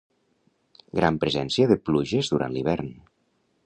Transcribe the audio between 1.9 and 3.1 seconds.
pluges durant l'hivern.